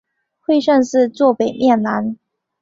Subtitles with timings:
[0.39, 2.17] 会善寺坐北面南。